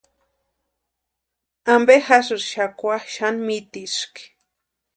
[1.73, 4.23] ¿Ampe jásïri xakwa xani mitiski?